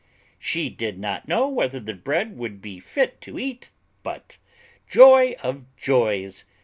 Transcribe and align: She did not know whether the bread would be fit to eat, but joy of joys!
She 0.39 0.71
did 0.71 0.97
not 0.97 1.27
know 1.27 1.47
whether 1.47 1.79
the 1.79 1.93
bread 1.93 2.35
would 2.35 2.59
be 2.59 2.79
fit 2.79 3.21
to 3.21 3.37
eat, 3.37 3.69
but 4.01 4.39
joy 4.89 5.35
of 5.43 5.65
joys! 5.77 6.43